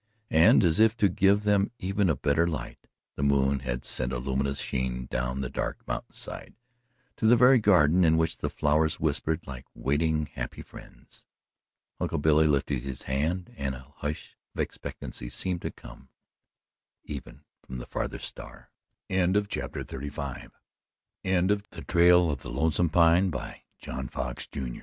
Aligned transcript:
And 0.31 0.63
as 0.63 0.79
if 0.79 0.97
to 0.97 1.07
give 1.07 1.43
them 1.43 1.69
even 1.77 2.09
a 2.09 2.15
better 2.15 2.47
light, 2.47 2.87
the 3.17 3.21
moon 3.21 3.59
had 3.59 3.85
sent 3.85 4.11
a 4.11 4.17
luminous 4.17 4.57
sheen 4.59 5.05
down 5.11 5.41
the 5.41 5.47
dark 5.49 5.87
mountainside 5.87 6.55
to 7.17 7.27
the 7.27 7.35
very 7.35 7.59
garden 7.59 8.03
in 8.03 8.17
which 8.17 8.39
the 8.39 8.49
flowers 8.49 8.99
whispered 8.99 9.45
like 9.45 9.67
waiting 9.75 10.25
happy 10.25 10.63
friends. 10.63 11.23
Uncle 11.99 12.17
Billy 12.17 12.47
lifted 12.47 12.81
his 12.81 13.03
hand 13.03 13.53
and 13.55 13.75
a 13.75 13.93
hush 13.97 14.35
of 14.55 14.59
expectancy 14.61 15.29
seemed 15.29 15.61
to 15.61 15.69
come 15.69 16.09
even 17.03 17.43
from 17.63 17.77
the 17.77 17.85
farthest 17.85 18.25
star. 18.25 18.71
End 19.07 19.37
of 19.37 19.47
Project 19.51 19.75
Gutenberg's 19.93 20.51
The 21.69 21.83
Trail 21.87 22.31
of 22.31 22.41
the 22.41 22.49
Lonesome 22.49 22.89
Pine, 22.89 23.29
by 23.29 23.61
John 23.77 24.07
Fox, 24.07 24.47
Jr. 24.47 24.59
EN 24.61 24.79